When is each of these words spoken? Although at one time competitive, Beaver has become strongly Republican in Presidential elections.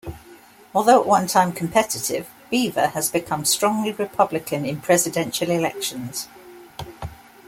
Although 0.73 1.01
at 1.01 1.05
one 1.05 1.27
time 1.27 1.51
competitive, 1.53 2.27
Beaver 2.49 2.87
has 2.87 3.11
become 3.11 3.45
strongly 3.45 3.91
Republican 3.91 4.65
in 4.65 4.81
Presidential 4.81 5.51
elections. 5.51 6.27